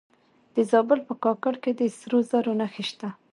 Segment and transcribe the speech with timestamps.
[0.55, 3.09] د زابل په کاکړ کې د سرو زرو نښې شته.